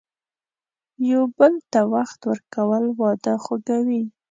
یو 1.11 1.23
بل 1.37 1.53
ته 1.71 1.79
وخت 1.93 2.19
ورکول، 2.29 2.83
واده 2.99 3.33
خوږوي. 3.43 4.03